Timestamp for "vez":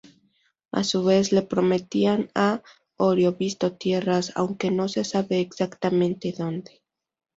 1.03-1.31